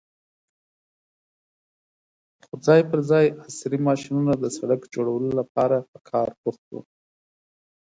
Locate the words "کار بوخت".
6.09-6.63